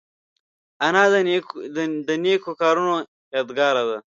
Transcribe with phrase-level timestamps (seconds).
[0.87, 1.03] انا
[2.07, 2.93] د نیکو کارونو
[3.35, 3.97] یادګار ده